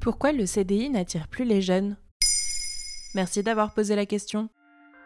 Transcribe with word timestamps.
Pourquoi 0.00 0.30
le 0.30 0.46
CDI 0.46 0.90
n'attire 0.90 1.26
plus 1.26 1.44
les 1.44 1.60
jeunes? 1.60 1.96
Merci 3.14 3.42
d'avoir 3.42 3.74
posé 3.74 3.96
la 3.96 4.06
question. 4.06 4.48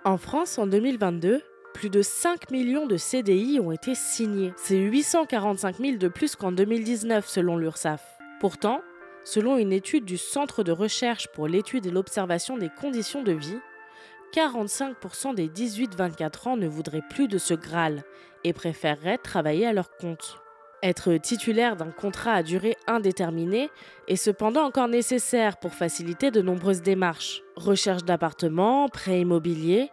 En 0.05 0.19
France, 0.19 0.59
en 0.59 0.67
2022, 0.67 1.41
plus 1.73 1.89
de 1.89 2.03
5 2.03 2.51
millions 2.51 2.87
de 2.87 2.99
CDI 2.99 3.59
ont 3.59 3.73
été 3.73 3.95
signés. 3.95 4.53
C'est 4.57 4.77
845 4.77 5.79
000 5.79 5.97
de 5.97 6.09
plus 6.09 6.37
qu'en 6.37 6.53
2019 6.53 7.27
selon 7.27 7.57
l'URSSAF. 7.57 8.19
Pourtant, 8.39 8.83
selon 9.25 9.57
une 9.57 9.73
étude 9.73 10.05
du 10.05 10.19
Centre 10.19 10.63
de 10.63 10.73
recherche 10.73 11.29
pour 11.29 11.49
l'étude 11.49 11.87
et 11.87 11.91
l'observation 11.91 12.59
des 12.59 12.69
conditions 12.69 13.23
de 13.23 13.33
vie, 13.33 13.59
45% 14.35 15.35
des 15.35 15.49
18-24 15.49 16.49
ans 16.49 16.57
ne 16.59 16.69
voudraient 16.69 17.05
plus 17.09 17.29
de 17.29 17.39
ce 17.39 17.55
Graal 17.55 18.05
et 18.45 18.53
préféreraient 18.53 19.19
travailler 19.19 19.67
à 19.67 19.73
leur 19.73 19.97
compte. 19.97 20.42
Être 20.85 21.17
titulaire 21.17 21.77
d'un 21.77 21.93
contrat 21.93 22.33
à 22.33 22.43
durée 22.43 22.77
indéterminée 22.89 23.71
est 24.09 24.17
cependant 24.17 24.65
encore 24.65 24.89
nécessaire 24.89 25.59
pour 25.59 25.75
faciliter 25.75 26.33
de 26.33 26.43
nombreuses 26.43 26.83
démarches. 26.83 27.43
Recherche 27.55 28.03
d'appartement, 28.03 28.89
prêt 28.89 29.21
immobilier. 29.21 29.91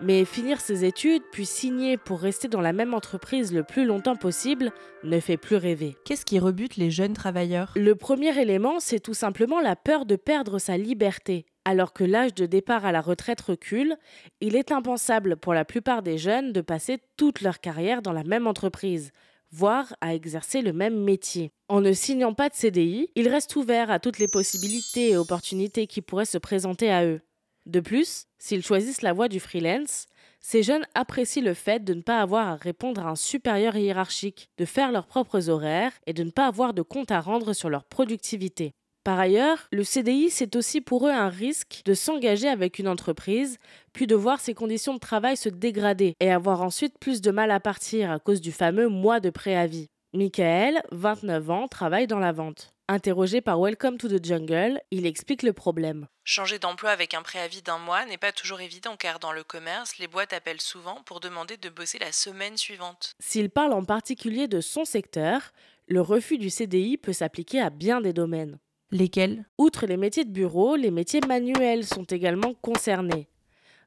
Mais 0.00 0.24
finir 0.24 0.58
ses 0.58 0.86
études 0.86 1.22
puis 1.32 1.44
signer 1.44 1.98
pour 1.98 2.18
rester 2.18 2.48
dans 2.48 2.62
la 2.62 2.72
même 2.72 2.94
entreprise 2.94 3.52
le 3.52 3.62
plus 3.62 3.84
longtemps 3.84 4.16
possible 4.16 4.72
ne 5.04 5.20
fait 5.20 5.36
plus 5.36 5.56
rêver. 5.56 5.96
Qu'est-ce 6.06 6.24
qui 6.24 6.38
rebute 6.38 6.76
les 6.76 6.90
jeunes 6.90 7.12
travailleurs? 7.12 7.72
Le 7.76 7.94
premier 7.94 8.36
élément, 8.40 8.80
c'est 8.80 9.00
tout 9.00 9.14
simplement 9.14 9.60
la 9.60 9.76
peur 9.76 10.06
de 10.06 10.16
perdre 10.16 10.58
sa 10.58 10.78
liberté. 10.78 11.44
Alors 11.66 11.92
que 11.92 12.04
l'âge 12.04 12.34
de 12.34 12.46
départ 12.46 12.86
à 12.86 12.90
la 12.90 13.02
retraite 13.02 13.42
recule, 13.42 13.96
il 14.40 14.56
est 14.56 14.72
impensable 14.72 15.36
pour 15.36 15.52
la 15.52 15.66
plupart 15.66 16.02
des 16.02 16.16
jeunes 16.16 16.52
de 16.52 16.62
passer 16.62 16.98
toute 17.18 17.42
leur 17.42 17.60
carrière 17.60 18.00
dans 18.00 18.12
la 18.12 18.24
même 18.24 18.46
entreprise 18.46 19.12
voire 19.52 19.94
à 20.00 20.14
exercer 20.14 20.62
le 20.62 20.72
même 20.72 20.98
métier. 20.98 21.52
En 21.68 21.80
ne 21.80 21.92
signant 21.92 22.34
pas 22.34 22.48
de 22.48 22.54
CDI, 22.54 23.10
ils 23.14 23.28
restent 23.28 23.56
ouverts 23.56 23.90
à 23.90 24.00
toutes 24.00 24.18
les 24.18 24.28
possibilités 24.28 25.10
et 25.10 25.16
opportunités 25.16 25.86
qui 25.86 26.00
pourraient 26.00 26.24
se 26.24 26.38
présenter 26.38 26.90
à 26.90 27.04
eux. 27.04 27.20
De 27.66 27.80
plus, 27.80 28.24
s'ils 28.38 28.64
choisissent 28.64 29.02
la 29.02 29.12
voie 29.12 29.28
du 29.28 29.38
freelance, 29.38 30.06
ces 30.40 30.64
jeunes 30.64 30.86
apprécient 30.94 31.44
le 31.44 31.54
fait 31.54 31.84
de 31.84 31.94
ne 31.94 32.02
pas 32.02 32.20
avoir 32.20 32.48
à 32.48 32.56
répondre 32.56 33.06
à 33.06 33.10
un 33.10 33.16
supérieur 33.16 33.76
hiérarchique, 33.76 34.50
de 34.58 34.64
faire 34.64 34.90
leurs 34.90 35.06
propres 35.06 35.48
horaires 35.48 35.92
et 36.06 36.12
de 36.12 36.24
ne 36.24 36.30
pas 36.30 36.46
avoir 36.46 36.74
de 36.74 36.82
compte 36.82 37.12
à 37.12 37.20
rendre 37.20 37.52
sur 37.52 37.70
leur 37.70 37.84
productivité. 37.84 38.72
Par 39.04 39.18
ailleurs, 39.18 39.66
le 39.72 39.82
CDI, 39.82 40.30
c'est 40.30 40.54
aussi 40.54 40.80
pour 40.80 41.08
eux 41.08 41.10
un 41.10 41.28
risque 41.28 41.82
de 41.84 41.92
s'engager 41.92 42.48
avec 42.48 42.78
une 42.78 42.86
entreprise, 42.86 43.58
puis 43.92 44.06
de 44.06 44.14
voir 44.14 44.38
ses 44.38 44.54
conditions 44.54 44.94
de 44.94 45.00
travail 45.00 45.36
se 45.36 45.48
dégrader 45.48 46.14
et 46.20 46.30
avoir 46.30 46.62
ensuite 46.62 47.00
plus 47.00 47.20
de 47.20 47.32
mal 47.32 47.50
à 47.50 47.58
partir 47.58 48.12
à 48.12 48.20
cause 48.20 48.40
du 48.40 48.52
fameux 48.52 48.86
mois 48.86 49.18
de 49.18 49.30
préavis. 49.30 49.88
Michael, 50.14 50.82
29 50.92 51.50
ans, 51.50 51.66
travaille 51.66 52.06
dans 52.06 52.20
la 52.20 52.30
vente. 52.30 52.74
Interrogé 52.86 53.40
par 53.40 53.58
Welcome 53.60 53.96
to 53.96 54.06
the 54.06 54.24
Jungle, 54.24 54.80
il 54.92 55.06
explique 55.06 55.42
le 55.42 55.52
problème. 55.52 56.06
Changer 56.24 56.60
d'emploi 56.60 56.90
avec 56.90 57.14
un 57.14 57.22
préavis 57.22 57.62
d'un 57.62 57.78
mois 57.78 58.04
n'est 58.04 58.18
pas 58.18 58.30
toujours 58.30 58.60
évident 58.60 58.96
car 58.96 59.18
dans 59.18 59.32
le 59.32 59.42
commerce, 59.42 59.98
les 59.98 60.06
boîtes 60.06 60.32
appellent 60.32 60.60
souvent 60.60 61.02
pour 61.06 61.18
demander 61.18 61.56
de 61.56 61.70
bosser 61.70 61.98
la 61.98 62.12
semaine 62.12 62.56
suivante. 62.56 63.14
S'il 63.18 63.50
parle 63.50 63.72
en 63.72 63.84
particulier 63.84 64.46
de 64.46 64.60
son 64.60 64.84
secteur, 64.84 65.52
le 65.88 66.00
refus 66.02 66.38
du 66.38 66.50
CDI 66.50 66.98
peut 66.98 67.12
s'appliquer 67.12 67.60
à 67.60 67.70
bien 67.70 68.00
des 68.00 68.12
domaines. 68.12 68.58
Lesquels? 68.92 69.46
Outre 69.56 69.86
les 69.86 69.96
métiers 69.96 70.26
de 70.26 70.30
bureau, 70.30 70.76
les 70.76 70.90
métiers 70.90 71.22
manuels 71.26 71.86
sont 71.86 72.04
également 72.04 72.52
concernés. 72.52 73.26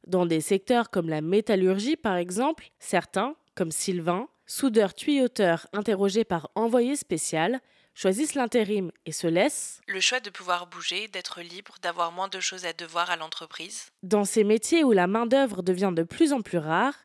Dans 0.07 0.25
des 0.25 0.41
secteurs 0.41 0.89
comme 0.89 1.09
la 1.09 1.21
métallurgie, 1.21 1.95
par 1.95 2.15
exemple, 2.15 2.71
certains, 2.79 3.35
comme 3.53 3.71
Sylvain, 3.71 4.27
soudeur 4.47 4.95
tuyauteur 4.95 5.67
interrogé 5.73 6.23
par 6.23 6.49
envoyé 6.55 6.95
spécial, 6.95 7.61
choisissent 7.93 8.33
l'intérim 8.33 8.91
et 9.05 9.11
se 9.11 9.27
laissent 9.27 9.79
Le 9.87 9.99
choix 9.99 10.19
de 10.19 10.31
pouvoir 10.31 10.65
bouger, 10.65 11.07
d'être 11.07 11.41
libre, 11.41 11.75
d'avoir 11.83 12.11
moins 12.11 12.27
de 12.27 12.39
choses 12.39 12.65
à 12.65 12.73
devoir 12.73 13.11
à 13.11 13.15
l'entreprise. 13.15 13.89
Dans 14.01 14.25
ces 14.25 14.43
métiers 14.43 14.83
où 14.83 14.91
la 14.91 15.05
main-d'œuvre 15.05 15.61
devient 15.61 15.93
de 15.95 16.03
plus 16.03 16.33
en 16.33 16.41
plus 16.41 16.57
rare, 16.57 16.95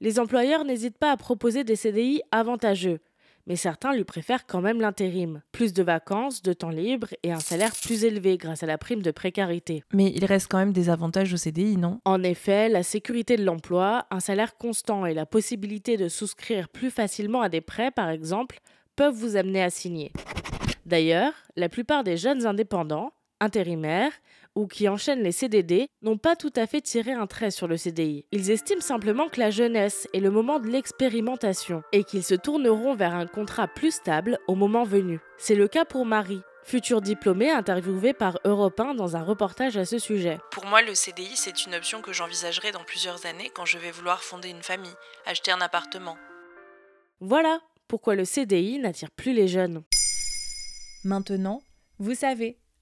les 0.00 0.20
employeurs 0.20 0.64
n'hésitent 0.64 0.96
pas 0.96 1.10
à 1.10 1.16
proposer 1.16 1.64
des 1.64 1.74
CDI 1.74 2.22
avantageux, 2.30 3.00
mais 3.48 3.56
certains 3.56 3.94
lui 3.94 4.04
préfèrent 4.04 4.46
quand 4.46 4.60
même 4.60 4.80
l'intérim. 4.80 5.40
Plus 5.50 5.72
de 5.72 5.82
vacances, 5.82 6.42
de 6.42 6.52
temps 6.52 6.68
libre 6.68 7.08
et 7.22 7.32
un 7.32 7.40
salaire 7.40 7.72
plus 7.82 8.04
élevé 8.04 8.36
grâce 8.36 8.62
à 8.62 8.66
la 8.66 8.78
prime 8.78 9.02
de 9.02 9.10
précarité. 9.10 9.82
Mais 9.92 10.12
il 10.14 10.24
reste 10.26 10.48
quand 10.50 10.58
même 10.58 10.72
des 10.72 10.90
avantages 10.90 11.32
au 11.32 11.36
CDI, 11.38 11.76
non? 11.76 12.00
En 12.04 12.22
effet, 12.22 12.68
la 12.68 12.82
sécurité 12.82 13.36
de 13.36 13.44
l'emploi, 13.44 14.06
un 14.10 14.20
salaire 14.20 14.56
constant 14.56 15.06
et 15.06 15.14
la 15.14 15.26
possibilité 15.26 15.96
de 15.96 16.08
souscrire 16.08 16.68
plus 16.68 16.90
facilement 16.90 17.40
à 17.40 17.48
des 17.48 17.62
prêts, 17.62 17.90
par 17.90 18.10
exemple, 18.10 18.60
peuvent 18.96 19.14
vous 19.14 19.36
amener 19.36 19.62
à 19.62 19.70
signer. 19.70 20.12
D'ailleurs, 20.84 21.32
la 21.56 21.68
plupart 21.68 22.04
des 22.04 22.16
jeunes 22.16 22.46
indépendants, 22.46 23.12
intérimaires 23.40 24.12
ou 24.54 24.66
qui 24.66 24.88
enchaînent 24.88 25.22
les 25.22 25.32
CDD 25.32 25.88
n'ont 26.02 26.18
pas 26.18 26.34
tout 26.34 26.52
à 26.56 26.66
fait 26.66 26.80
tiré 26.80 27.12
un 27.12 27.26
trait 27.26 27.50
sur 27.50 27.68
le 27.68 27.76
CDI. 27.76 28.24
Ils 28.32 28.50
estiment 28.50 28.80
simplement 28.80 29.28
que 29.28 29.40
la 29.40 29.50
jeunesse 29.50 30.08
est 30.12 30.20
le 30.20 30.30
moment 30.30 30.58
de 30.58 30.66
l'expérimentation 30.66 31.82
et 31.92 32.04
qu'ils 32.04 32.24
se 32.24 32.34
tourneront 32.34 32.94
vers 32.94 33.14
un 33.14 33.26
contrat 33.26 33.68
plus 33.68 33.92
stable 33.92 34.38
au 34.48 34.54
moment 34.54 34.84
venu. 34.84 35.20
C'est 35.38 35.54
le 35.54 35.68
cas 35.68 35.84
pour 35.84 36.04
Marie, 36.04 36.42
future 36.64 37.00
diplômée 37.00 37.50
interviewée 37.50 38.12
par 38.12 38.38
Europe 38.44 38.80
1 38.80 38.94
dans 38.94 39.16
un 39.16 39.22
reportage 39.22 39.76
à 39.76 39.84
ce 39.84 39.98
sujet. 39.98 40.38
Pour 40.50 40.66
moi, 40.66 40.82
le 40.82 40.94
CDI, 40.94 41.34
c'est 41.34 41.64
une 41.66 41.74
option 41.74 42.02
que 42.02 42.12
j'envisagerai 42.12 42.72
dans 42.72 42.84
plusieurs 42.84 43.26
années 43.26 43.50
quand 43.54 43.64
je 43.64 43.78
vais 43.78 43.90
vouloir 43.90 44.22
fonder 44.22 44.50
une 44.50 44.62
famille, 44.62 44.94
acheter 45.24 45.52
un 45.52 45.60
appartement. 45.60 46.16
Voilà 47.20 47.60
pourquoi 47.86 48.14
le 48.14 48.24
CDI 48.24 48.78
n'attire 48.78 49.10
plus 49.10 49.32
les 49.32 49.48
jeunes. 49.48 49.82
Maintenant, 51.04 51.62
vous 51.98 52.14
savez. 52.14 52.58